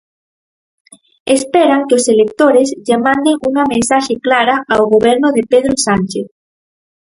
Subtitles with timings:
[1.35, 6.27] Esperan que os electores lle manden unha mensaxe clara ao Goberno de Pedro Sánchez.